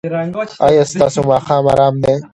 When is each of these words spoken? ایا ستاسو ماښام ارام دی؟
ایا 0.67 0.83
ستاسو 0.91 1.19
ماښام 1.29 1.63
ارام 1.73 1.95
دی؟ 2.03 2.15